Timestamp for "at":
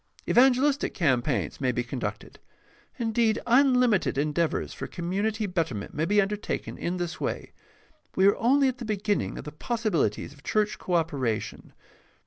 8.67-8.79